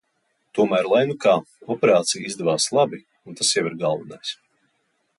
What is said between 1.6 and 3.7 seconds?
operācija izdevās labi un tas jau